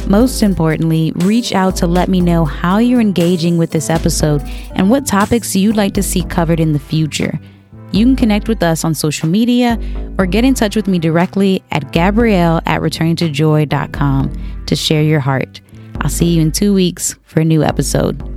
Most 0.08 0.44
importantly, 0.44 1.12
reach 1.16 1.54
out 1.54 1.76
to 1.78 1.88
let 1.88 2.10
me 2.10 2.22
know 2.22 2.46
how 2.46 2.78
you're 2.78 3.02
engaging 3.02 3.58
with 3.58 3.72
this 3.72 3.90
episode 3.90 4.44
and 4.76 4.90
what 4.90 5.08
topics 5.08 5.56
you'd 5.56 5.76
like 5.76 5.96
to 5.96 6.04
see 6.04 6.24
covered 6.24 6.60
in 6.60 6.74
the 6.74 6.80
future. 6.80 7.40
You 7.92 8.06
can 8.06 8.16
connect 8.16 8.48
with 8.48 8.62
us 8.62 8.84
on 8.84 8.94
social 8.94 9.30
media 9.30 9.80
or 10.18 10.26
get 10.26 10.44
in 10.44 10.54
touch 10.54 10.76
with 10.76 10.88
me 10.88 11.00
directly 11.00 11.64
at 11.72 11.92
Gabrielle 11.92 12.62
at 12.66 12.82
returningtojoy.com 12.82 14.64
to 14.66 14.76
share 14.76 15.02
your 15.02 15.22
heart. 15.22 15.62
I'll 16.02 16.10
see 16.10 16.36
you 16.36 16.42
in 16.42 16.52
two 16.52 16.74
weeks 16.74 17.16
for 17.24 17.40
a 17.40 17.46
new 17.46 17.64
episode. 17.64 18.35